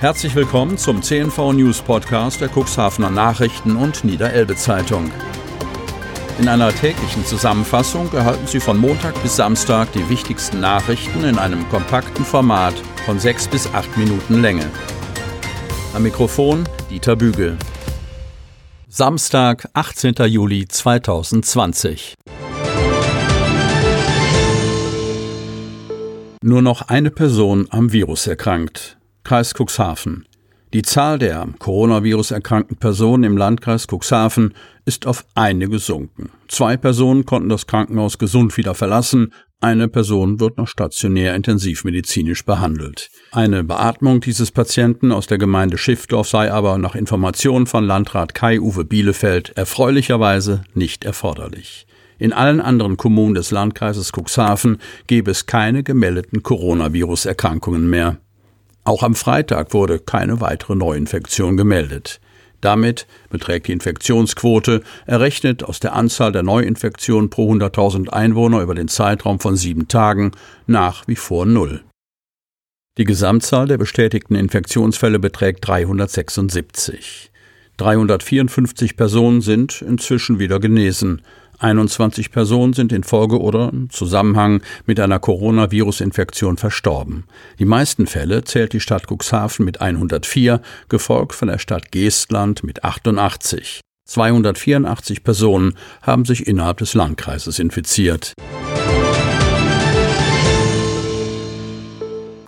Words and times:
Herzlich 0.00 0.34
willkommen 0.34 0.76
zum 0.76 1.02
CNV 1.02 1.52
News 1.52 1.80
Podcast 1.80 2.40
der 2.40 2.50
Cuxhavener 2.50 3.10
Nachrichten 3.10 3.76
und 3.76 4.04
Niederelbe 4.04 4.56
Zeitung. 4.56 5.10
In 6.38 6.48
einer 6.48 6.74
täglichen 6.74 7.24
Zusammenfassung 7.24 8.12
erhalten 8.12 8.46
Sie 8.46 8.58
von 8.60 8.76
Montag 8.76 9.20
bis 9.22 9.36
Samstag 9.36 9.92
die 9.92 10.06
wichtigsten 10.10 10.60
Nachrichten 10.60 11.24
in 11.24 11.38
einem 11.38 11.66
kompakten 11.70 12.24
Format 12.24 12.74
von 13.06 13.20
sechs 13.20 13.46
bis 13.46 13.72
acht 13.72 13.96
Minuten 13.96 14.42
Länge. 14.42 14.68
Am 15.94 16.02
Mikrofon 16.02 16.64
Dieter 16.90 17.14
Bügel. 17.14 17.56
Samstag, 18.88 19.68
18. 19.74 20.14
Juli 20.26 20.66
2020. 20.68 22.14
Nur 26.42 26.62
noch 26.62 26.82
eine 26.82 27.10
Person 27.10 27.68
am 27.70 27.92
Virus 27.92 28.26
erkrankt. 28.26 28.98
Kreis 29.24 29.54
Cuxhaven. 29.54 30.26
Die 30.74 30.82
Zahl 30.82 31.18
der 31.18 31.48
Coronavirus 31.58 32.32
erkrankten 32.32 32.76
Personen 32.76 33.24
im 33.24 33.36
Landkreis 33.36 33.86
Cuxhaven 33.86 34.54
ist 34.84 35.06
auf 35.06 35.24
eine 35.34 35.68
gesunken. 35.68 36.30
Zwei 36.48 36.76
Personen 36.76 37.24
konnten 37.24 37.48
das 37.48 37.66
Krankenhaus 37.66 38.18
gesund 38.18 38.56
wieder 38.56 38.74
verlassen, 38.74 39.32
eine 39.64 39.88
Person 39.88 40.40
wird 40.40 40.58
noch 40.58 40.68
stationär 40.68 41.34
intensivmedizinisch 41.34 42.44
behandelt. 42.44 43.08
Eine 43.32 43.64
Beatmung 43.64 44.20
dieses 44.20 44.50
Patienten 44.50 45.10
aus 45.10 45.26
der 45.26 45.38
Gemeinde 45.38 45.78
Schiffdorf 45.78 46.28
sei 46.28 46.52
aber 46.52 46.76
nach 46.76 46.94
Informationen 46.94 47.66
von 47.66 47.82
Landrat 47.82 48.34
Kai-Uwe 48.34 48.84
Bielefeld 48.84 49.56
erfreulicherweise 49.56 50.64
nicht 50.74 51.06
erforderlich. 51.06 51.86
In 52.18 52.34
allen 52.34 52.60
anderen 52.60 52.98
Kommunen 52.98 53.34
des 53.34 53.52
Landkreises 53.52 54.12
Cuxhaven 54.12 54.78
gebe 55.06 55.30
es 55.30 55.46
keine 55.46 55.82
gemeldeten 55.82 56.42
Coronavirus-Erkrankungen 56.42 57.88
mehr. 57.88 58.18
Auch 58.84 59.02
am 59.02 59.14
Freitag 59.14 59.72
wurde 59.72 59.98
keine 59.98 60.40
weitere 60.40 60.76
Neuinfektion 60.76 61.56
gemeldet. 61.56 62.20
Damit 62.60 63.06
beträgt 63.28 63.68
die 63.68 63.72
Infektionsquote, 63.72 64.82
errechnet 65.06 65.64
aus 65.64 65.80
der 65.80 65.94
Anzahl 65.94 66.32
der 66.32 66.42
Neuinfektionen 66.42 67.28
pro 67.28 67.52
100.000 67.52 68.08
Einwohner 68.08 68.62
über 68.62 68.74
den 68.74 68.88
Zeitraum 68.88 69.40
von 69.40 69.56
sieben 69.56 69.88
Tagen, 69.88 70.32
nach 70.66 71.06
wie 71.06 71.16
vor 71.16 71.44
null. 71.44 71.82
Die 72.96 73.04
Gesamtzahl 73.04 73.66
der 73.66 73.76
bestätigten 73.76 74.34
Infektionsfälle 74.34 75.18
beträgt 75.18 75.66
376. 75.66 77.30
354 77.76 78.96
Personen 78.96 79.40
sind 79.40 79.82
inzwischen 79.82 80.38
wieder 80.38 80.60
genesen. 80.60 81.22
21 81.58 82.30
Personen 82.30 82.72
sind 82.72 82.92
in 82.92 83.04
Folge 83.04 83.40
oder 83.40 83.70
im 83.72 83.90
Zusammenhang 83.90 84.62
mit 84.86 85.00
einer 85.00 85.18
Coronavirus-Infektion 85.18 86.56
verstorben. 86.56 87.24
Die 87.58 87.64
meisten 87.64 88.06
Fälle 88.06 88.44
zählt 88.44 88.72
die 88.72 88.80
Stadt 88.80 89.06
Cuxhaven 89.08 89.64
mit 89.64 89.80
104, 89.80 90.60
gefolgt 90.88 91.34
von 91.34 91.48
der 91.48 91.58
Stadt 91.58 91.92
Geestland 91.92 92.64
mit 92.64 92.84
88. 92.84 93.80
284 94.06 95.24
Personen 95.24 95.74
haben 96.02 96.24
sich 96.24 96.46
innerhalb 96.46 96.78
des 96.78 96.94
Landkreises 96.94 97.58
infiziert. 97.58 98.34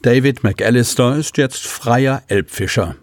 David 0.03 0.45
McAllister 0.45 1.17
ist 1.17 1.37
jetzt 1.37 1.67
freier 1.67 2.23
Elbfischer. 2.29 2.97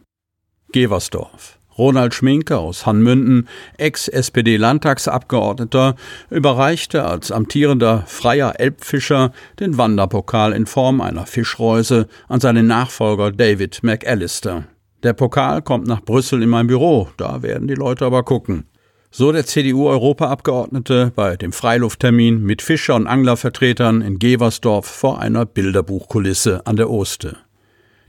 Geversdorf. 0.71 1.52
Ronald 1.77 2.13
Schminke 2.13 2.57
aus 2.57 2.85
Hanmünden, 2.85 3.47
Ex-SPD-Landtagsabgeordneter, 3.77 5.95
überreichte 6.29 7.05
als 7.05 7.31
amtierender 7.31 8.03
freier 8.07 8.59
Elbfischer 8.59 9.31
den 9.59 9.77
Wanderpokal 9.77 10.53
in 10.53 10.65
Form 10.65 11.01
einer 11.01 11.25
Fischreuse 11.25 12.07
an 12.27 12.39
seinen 12.39 12.67
Nachfolger 12.67 13.31
David 13.31 13.83
McAllister. 13.83 14.65
Der 15.03 15.13
Pokal 15.13 15.61
kommt 15.61 15.87
nach 15.87 16.01
Brüssel 16.01 16.43
in 16.43 16.49
mein 16.49 16.67
Büro, 16.67 17.09
da 17.17 17.41
werden 17.41 17.67
die 17.67 17.73
Leute 17.73 18.05
aber 18.05 18.23
gucken. 18.23 18.65
So 19.11 19.31
der 19.31 19.45
CDU-Europaabgeordnete 19.45 21.11
bei 21.15 21.35
dem 21.35 21.51
Freilufttermin 21.51 22.41
mit 22.41 22.63
Fischer- 22.63 22.95
und 22.95 23.05
Anglervertretern 23.05 24.01
in 24.01 24.17
Geversdorf 24.17 24.87
vor 24.87 25.19
einer 25.19 25.45
Bilderbuchkulisse 25.45 26.65
an 26.65 26.77
der 26.77 26.89
Oste. 26.89 27.37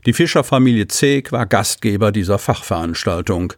Die 0.05 0.13
Fischerfamilie 0.13 0.87
Zeeg 0.87 1.31
war 1.31 1.47
Gastgeber 1.47 2.11
dieser 2.11 2.37
Fachveranstaltung. 2.37 3.53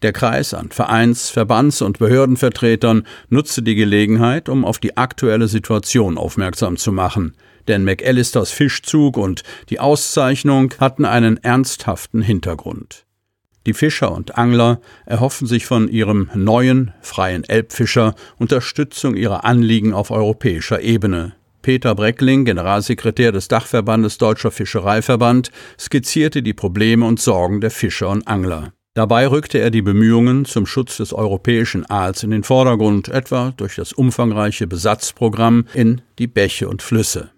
Der 0.00 0.12
Kreis 0.12 0.54
an 0.54 0.70
Vereins-, 0.70 1.28
Verbands- 1.28 1.82
und 1.82 1.98
Behördenvertretern 1.98 3.06
nutzte 3.28 3.62
die 3.62 3.74
Gelegenheit, 3.74 4.48
um 4.48 4.64
auf 4.64 4.78
die 4.78 4.96
aktuelle 4.96 5.48
Situation 5.48 6.16
aufmerksam 6.16 6.78
zu 6.78 6.92
machen. 6.92 7.34
Denn 7.68 7.84
McAllisters 7.84 8.50
Fischzug 8.50 9.18
und 9.18 9.42
die 9.68 9.80
Auszeichnung 9.80 10.72
hatten 10.80 11.04
einen 11.04 11.36
ernsthaften 11.36 12.22
Hintergrund. 12.22 13.04
Die 13.66 13.74
Fischer 13.74 14.10
und 14.10 14.36
Angler 14.38 14.80
erhoffen 15.06 15.46
sich 15.46 15.66
von 15.66 15.88
ihrem 15.88 16.30
neuen 16.34 16.92
freien 17.02 17.44
Elbfischer 17.44 18.14
Unterstützung 18.38 19.14
ihrer 19.14 19.44
Anliegen 19.44 19.92
auf 19.92 20.10
europäischer 20.10 20.80
Ebene. 20.80 21.34
Peter 21.62 21.94
Breckling, 21.94 22.44
Generalsekretär 22.44 23.32
des 23.32 23.48
Dachverbandes 23.48 24.18
Deutscher 24.18 24.50
Fischereiverband, 24.50 25.50
skizzierte 25.78 26.42
die 26.42 26.52
Probleme 26.52 27.06
und 27.06 27.20
Sorgen 27.20 27.60
der 27.60 27.70
Fischer 27.70 28.10
und 28.10 28.28
Angler. 28.28 28.72
Dabei 28.94 29.26
rückte 29.26 29.58
er 29.58 29.70
die 29.70 29.80
Bemühungen 29.80 30.44
zum 30.44 30.66
Schutz 30.66 30.98
des 30.98 31.14
europäischen 31.14 31.88
Aals 31.88 32.22
in 32.24 32.30
den 32.30 32.44
Vordergrund, 32.44 33.08
etwa 33.08 33.54
durch 33.56 33.76
das 33.76 33.94
umfangreiche 33.94 34.66
Besatzprogramm 34.66 35.66
in 35.72 36.02
die 36.18 36.26
Bäche 36.26 36.68
und 36.68 36.82
Flüsse. 36.82 37.31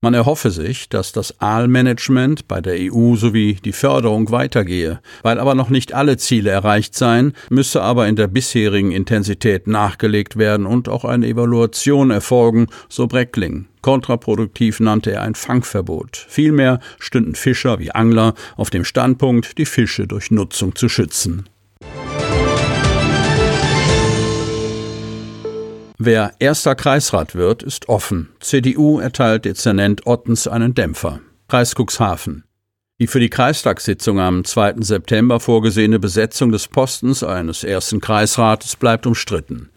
Man 0.00 0.14
erhoffe 0.14 0.52
sich, 0.52 0.88
dass 0.88 1.10
das 1.10 1.40
Aalmanagement 1.40 2.46
bei 2.46 2.60
der 2.60 2.76
EU 2.78 3.16
sowie 3.16 3.54
die 3.54 3.72
Förderung 3.72 4.30
weitergehe. 4.30 5.00
Weil 5.22 5.40
aber 5.40 5.56
noch 5.56 5.70
nicht 5.70 5.92
alle 5.92 6.16
Ziele 6.16 6.50
erreicht 6.50 6.94
seien, 6.94 7.32
müsse 7.50 7.82
aber 7.82 8.06
in 8.06 8.14
der 8.14 8.28
bisherigen 8.28 8.92
Intensität 8.92 9.66
nachgelegt 9.66 10.36
werden 10.36 10.66
und 10.66 10.88
auch 10.88 11.04
eine 11.04 11.26
Evaluation 11.26 12.12
erfolgen, 12.12 12.68
so 12.88 13.08
Breckling. 13.08 13.66
Kontraproduktiv 13.82 14.78
nannte 14.78 15.10
er 15.10 15.22
ein 15.22 15.34
Fangverbot. 15.34 16.26
Vielmehr 16.28 16.78
stünden 17.00 17.34
Fischer 17.34 17.80
wie 17.80 17.90
Angler 17.90 18.34
auf 18.56 18.70
dem 18.70 18.84
Standpunkt, 18.84 19.58
die 19.58 19.66
Fische 19.66 20.06
durch 20.06 20.30
Nutzung 20.30 20.76
zu 20.76 20.88
schützen. 20.88 21.48
Wer 26.00 26.34
erster 26.38 26.76
Kreisrat 26.76 27.34
wird, 27.34 27.64
ist 27.64 27.88
offen. 27.88 28.28
CDU 28.38 29.00
erteilt 29.00 29.44
Dezernent 29.44 30.06
Ottens 30.06 30.46
einen 30.46 30.72
Dämpfer. 30.72 31.18
Kreis. 31.48 31.74
Die 33.00 33.08
für 33.08 33.18
die 33.18 33.28
Kreistagssitzung 33.28 34.20
am 34.20 34.44
2. 34.44 34.74
September 34.78 35.40
vorgesehene 35.40 35.98
Besetzung 35.98 36.52
des 36.52 36.68
Postens 36.68 37.24
eines 37.24 37.64
ersten 37.64 38.00
Kreisrates 38.00 38.76
bleibt 38.76 39.08
umstritten. 39.08 39.70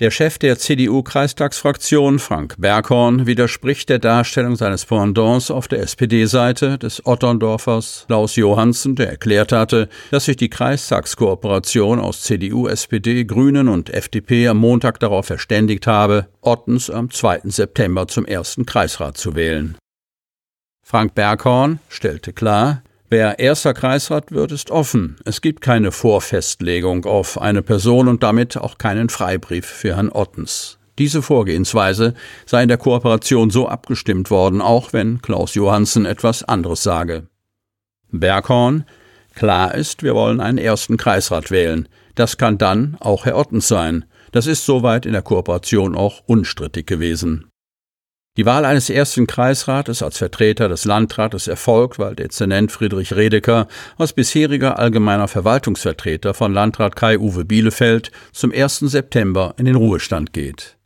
Der 0.00 0.12
Chef 0.12 0.38
der 0.38 0.56
CDU-Kreistagsfraktion, 0.56 2.20
Frank 2.20 2.54
Berghorn, 2.56 3.26
widerspricht 3.26 3.88
der 3.88 3.98
Darstellung 3.98 4.54
seines 4.54 4.86
Pendants 4.86 5.50
auf 5.50 5.66
der 5.66 5.80
SPD-Seite 5.80 6.78
des 6.78 7.04
Otterndorfers 7.04 8.04
Klaus 8.06 8.36
Johansen, 8.36 8.94
der 8.94 9.10
erklärt 9.10 9.50
hatte, 9.50 9.88
dass 10.12 10.26
sich 10.26 10.36
die 10.36 10.50
Kreistagskooperation 10.50 11.98
aus 11.98 12.22
CDU, 12.22 12.68
SPD, 12.68 13.24
Grünen 13.24 13.66
und 13.66 13.90
FDP 13.90 14.46
am 14.46 14.58
Montag 14.58 15.00
darauf 15.00 15.26
verständigt 15.26 15.88
habe, 15.88 16.28
Ottens 16.42 16.90
am 16.90 17.10
2. 17.10 17.40
September 17.46 18.06
zum 18.06 18.24
ersten 18.24 18.66
Kreisrat 18.66 19.16
zu 19.16 19.34
wählen. 19.34 19.76
Frank 20.86 21.16
Berghorn 21.16 21.80
stellte 21.88 22.32
klar, 22.32 22.84
Wer 23.10 23.38
erster 23.38 23.72
Kreisrat 23.72 24.32
wird, 24.32 24.52
ist 24.52 24.70
offen. 24.70 25.16
Es 25.24 25.40
gibt 25.40 25.62
keine 25.62 25.92
Vorfestlegung 25.92 27.06
auf 27.06 27.40
eine 27.40 27.62
Person 27.62 28.06
und 28.06 28.22
damit 28.22 28.58
auch 28.58 28.76
keinen 28.76 29.08
Freibrief 29.08 29.64
für 29.64 29.96
Herrn 29.96 30.10
Ottens. 30.10 30.78
Diese 30.98 31.22
Vorgehensweise 31.22 32.12
sei 32.44 32.64
in 32.64 32.68
der 32.68 32.76
Kooperation 32.76 33.48
so 33.48 33.66
abgestimmt 33.66 34.30
worden, 34.30 34.60
auch 34.60 34.92
wenn 34.92 35.22
Klaus 35.22 35.54
Johansen 35.54 36.04
etwas 36.04 36.42
anderes 36.42 36.82
sage. 36.82 37.28
Berghorn 38.10 38.84
Klar 39.34 39.74
ist, 39.74 40.02
wir 40.02 40.14
wollen 40.14 40.40
einen 40.40 40.58
ersten 40.58 40.96
Kreisrat 40.96 41.50
wählen. 41.50 41.88
Das 42.16 42.36
kann 42.36 42.58
dann 42.58 42.96
auch 42.98 43.24
Herr 43.24 43.36
Ottens 43.36 43.68
sein. 43.68 44.04
Das 44.32 44.46
ist 44.46 44.66
soweit 44.66 45.06
in 45.06 45.12
der 45.12 45.22
Kooperation 45.22 45.94
auch 45.94 46.22
unstrittig 46.26 46.86
gewesen. 46.86 47.48
Die 48.38 48.46
Wahl 48.46 48.64
eines 48.64 48.88
ersten 48.88 49.26
Kreisrates 49.26 50.00
als 50.00 50.18
Vertreter 50.18 50.68
des 50.68 50.84
Landrates 50.84 51.48
erfolgt, 51.48 51.98
weil 51.98 52.14
Dezernent 52.14 52.70
Friedrich 52.70 53.16
Redeker 53.16 53.66
als 53.96 54.12
bisheriger 54.12 54.78
allgemeiner 54.78 55.26
Verwaltungsvertreter 55.26 56.34
von 56.34 56.52
Landrat 56.52 56.94
Kai-Uwe 56.94 57.44
Bielefeld 57.44 58.12
zum 58.30 58.52
1. 58.52 58.78
September 58.78 59.54
in 59.58 59.64
den 59.64 59.74
Ruhestand 59.74 60.32
geht. 60.32 60.76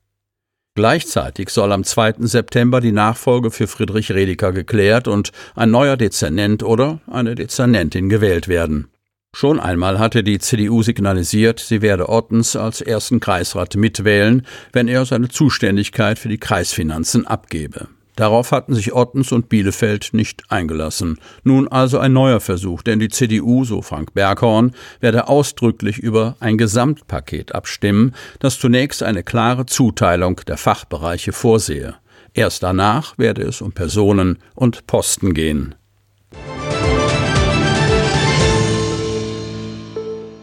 Gleichzeitig 0.75 1.51
soll 1.51 1.73
am 1.73 1.85
2. 1.85 2.15
September 2.21 2.81
die 2.81 2.91
Nachfolge 2.91 3.51
für 3.51 3.67
Friedrich 3.67 4.11
Redeker 4.11 4.53
geklärt 4.53 5.07
und 5.07 5.31
ein 5.55 5.71
neuer 5.71 5.99
Dezernent 5.99 6.63
oder 6.63 7.03
eine 7.07 7.35
Dezernentin 7.35 8.09
gewählt 8.09 8.49
werden. 8.49 8.89
Schon 9.35 9.61
einmal 9.61 9.99
hatte 9.99 10.23
die 10.23 10.39
CDU 10.39 10.83
signalisiert, 10.83 11.59
sie 11.59 11.81
werde 11.81 12.11
Ottens 12.11 12.55
als 12.55 12.83
ersten 12.83 13.19
Kreisrat 13.19 13.77
mitwählen, 13.77 14.47
wenn 14.73 14.89
er 14.89 15.07
seine 15.07 15.29
Zuständigkeit 15.29 16.19
für 16.19 16.29
die 16.29 16.39
Kreisfinanzen 16.39 17.27
abgebe. 17.27 17.89
Darauf 18.15 18.53
hatten 18.53 18.75
sich 18.75 18.93
Ottens 18.93 19.33
und 19.33 19.49
Bielefeld 19.49 20.11
nicht 20.13 20.43
eingelassen. 20.51 21.19
Nun 21.45 21.67
also 21.67 21.99
ein 21.99 22.13
neuer 22.13 22.41
Versuch, 22.41 22.83
denn 22.83 22.99
die 22.99 23.09
CDU, 23.09 23.65
so 23.65 23.81
Frank 23.81 24.13
Berghorn, 24.13 24.73
werde 25.01 25.29
ausdrücklich 25.29 25.99
über 25.99 26.37
ein 26.39 26.59
Gesamtpaket 26.59 27.55
abstimmen, 27.55 28.15
das 28.39 28.59
zunächst 28.59 29.03
eine 29.03 29.23
klare 29.23 29.65
Zuteilung 29.65 30.43
der 30.47 30.59
Fachbereiche 30.59 31.33
vorsehe. 31.33 31.95
Erst 32.35 32.63
danach 32.63 33.17
werde 33.17 33.43
es 33.43 33.63
um 33.63 33.73
Personen 33.73 34.39
und 34.55 34.87
Posten 34.87 35.33
gehen. 35.33 35.75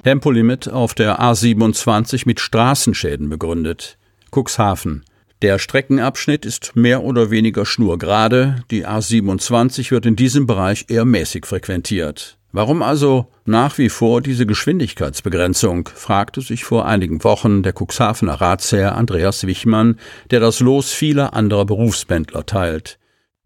Tempolimit 0.03 0.69
auf 0.69 0.93
der 0.93 1.19
A27 1.19 2.23
mit 2.25 2.39
Straßenschäden 2.39 3.29
begründet. 3.29 3.97
Cuxhaven. 4.31 5.03
Der 5.41 5.57
Streckenabschnitt 5.57 6.45
ist 6.45 6.75
mehr 6.75 7.03
oder 7.03 7.31
weniger 7.31 7.65
schnurgerade, 7.65 8.63
die 8.71 8.85
A27 8.85 9.91
wird 9.91 10.05
in 10.05 10.15
diesem 10.15 10.47
Bereich 10.47 10.85
eher 10.89 11.05
mäßig 11.05 11.45
frequentiert. 11.45 12.37
Warum 12.51 12.81
also 12.81 13.27
nach 13.45 13.77
wie 13.77 13.89
vor 13.89 14.21
diese 14.21 14.45
Geschwindigkeitsbegrenzung, 14.45 15.89
fragte 15.93 16.41
sich 16.41 16.65
vor 16.65 16.85
einigen 16.85 17.23
Wochen 17.23 17.63
der 17.63 17.73
Cuxhavener 17.73 18.41
Ratsherr 18.41 18.95
Andreas 18.95 19.47
Wichmann, 19.47 19.97
der 20.31 20.39
das 20.39 20.59
Los 20.59 20.91
vieler 20.91 21.33
anderer 21.33 21.65
Berufspendler 21.65 22.45
teilt. 22.45 22.98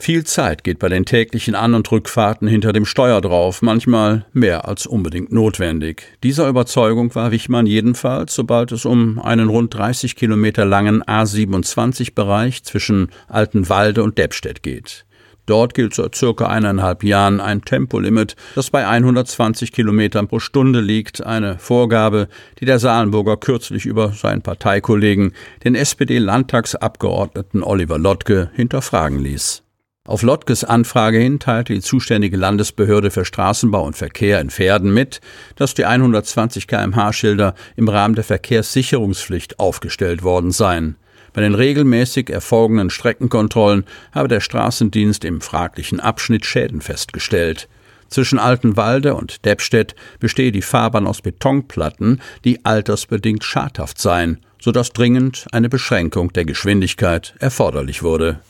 Viel 0.03 0.25
Zeit 0.25 0.65
geht 0.65 0.79
bei 0.79 0.89
den 0.89 1.05
täglichen 1.05 1.55
An- 1.55 1.75
und 1.75 1.89
Rückfahrten 1.89 2.45
hinter 2.45 2.73
dem 2.73 2.85
Steuer 2.85 3.21
drauf, 3.21 3.61
manchmal 3.61 4.25
mehr 4.33 4.67
als 4.67 4.85
unbedingt 4.85 5.31
notwendig. 5.31 6.03
Dieser 6.23 6.49
Überzeugung 6.49 7.15
war 7.15 7.31
Wichmann 7.31 7.65
jedenfalls, 7.65 8.35
sobald 8.35 8.73
es 8.73 8.83
um 8.83 9.17
einen 9.17 9.47
rund 9.47 9.73
30 9.73 10.17
Kilometer 10.17 10.65
langen 10.65 11.03
A27-Bereich 11.03 12.65
zwischen 12.65 13.11
Altenwalde 13.29 14.03
und 14.03 14.17
Deppstedt 14.17 14.61
geht. 14.61 15.05
Dort 15.45 15.73
gilt 15.73 15.93
seit 15.93 16.15
circa 16.15 16.47
eineinhalb 16.47 17.05
Jahren 17.05 17.39
ein 17.39 17.61
Tempolimit, 17.61 18.35
das 18.55 18.71
bei 18.71 18.85
120 18.85 19.71
Kilometern 19.71 20.27
pro 20.27 20.39
Stunde 20.39 20.81
liegt, 20.81 21.25
eine 21.25 21.59
Vorgabe, 21.59 22.27
die 22.59 22.65
der 22.65 22.79
Saarlenburger 22.79 23.37
kürzlich 23.37 23.85
über 23.85 24.11
seinen 24.11 24.41
Parteikollegen, 24.41 25.31
den 25.63 25.75
SPD-Landtagsabgeordneten 25.75 27.63
Oliver 27.63 27.97
Lottke, 27.97 28.51
hinterfragen 28.53 29.19
ließ. 29.19 29.62
Auf 30.05 30.21
Lottges 30.21 30.65
Anfrage 30.65 31.17
hin 31.17 31.39
teilte 31.39 31.73
die 31.73 31.79
zuständige 31.79 32.35
Landesbehörde 32.35 33.09
für 33.09 33.23
Straßenbau 33.23 33.85
und 33.85 33.95
Verkehr 33.95 34.41
in 34.41 34.49
Pferden 34.49 34.93
mit, 34.93 35.21
dass 35.55 35.75
die 35.75 35.85
120 35.85 36.67
kmh-Schilder 36.67 37.55
im 37.77 37.87
Rahmen 37.87 38.13
der 38.13 38.25
Verkehrssicherungspflicht 38.25 39.59
aufgestellt 39.59 40.21
worden 40.21 40.51
seien. 40.51 40.97
Bei 41.31 41.39
den 41.39 41.55
regelmäßig 41.55 42.29
erfolgenden 42.29 42.89
Streckenkontrollen 42.89 43.85
habe 44.11 44.27
der 44.27 44.41
Straßendienst 44.41 45.23
im 45.23 45.39
fraglichen 45.39 46.01
Abschnitt 46.01 46.45
Schäden 46.45 46.81
festgestellt. 46.81 47.69
Zwischen 48.09 48.39
Altenwalde 48.39 49.15
und 49.15 49.45
Deppstedt 49.45 49.95
bestehe 50.19 50.51
die 50.51 50.61
Fahrbahn 50.61 51.07
aus 51.07 51.21
Betonplatten, 51.21 52.19
die 52.43 52.65
altersbedingt 52.65 53.45
schadhaft 53.45 54.01
seien, 54.01 54.41
so 54.59 54.73
dass 54.73 54.91
dringend 54.91 55.47
eine 55.53 55.69
Beschränkung 55.69 56.33
der 56.33 56.43
Geschwindigkeit 56.43 57.35
erforderlich 57.39 58.03
wurde. 58.03 58.41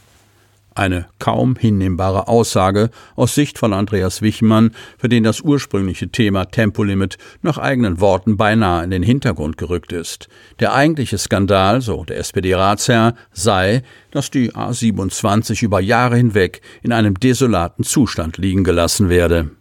Eine 0.76 1.06
kaum 1.20 1.56
hinnehmbare 1.56 2.28
Aussage 2.28 2.90
aus 3.16 3.36
Sicht 3.36 3.58
von 3.60 3.74
Andreas 3.74 4.22
Wichmann, 4.22 4.72
für 4.98 5.10
den 5.10 5.24
das 5.24 5.42
ursprüngliche 5.42 6.10
Thema 6.10 6.46
Tempolimit 6.46 7.18
nach 7.42 7.58
eigenen 7.58 8.00
Worten 8.00 8.38
beinahe 8.38 8.84
in 8.84 8.90
den 8.90 9.04
Hintergrund 9.04 9.58
gerückt 9.58 9.94
ist. 9.94 10.30
Der 10.60 10.74
eigentliche 10.74 11.18
Skandal, 11.18 11.82
so 11.82 12.04
der 12.06 12.18
SPD-Ratsherr, 12.18 13.14
sei, 13.32 13.84
dass 14.12 14.32
die 14.32 14.52
A27 14.52 15.64
über 15.64 15.80
Jahre 15.80 16.18
hinweg 16.18 16.62
in 16.82 16.92
einem 16.92 17.20
desolaten 17.20 17.84
Zustand 17.84 18.38
liegen 18.38 18.64
gelassen 18.64 19.10
werde. 19.10 19.52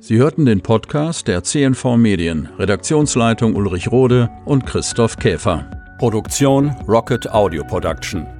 Sie 0.00 0.16
hörten 0.16 0.46
den 0.46 0.62
Podcast 0.62 1.28
der 1.28 1.44
CNV 1.44 1.98
Medien, 1.98 2.48
Redaktionsleitung 2.58 3.54
Ulrich 3.54 3.92
Rode 3.92 4.30
und 4.46 4.64
Christoph 4.64 5.18
Käfer. 5.18 5.77
Produktion 5.98 6.70
Rocket 6.86 7.26
Audio 7.26 7.64
Production. 7.64 8.37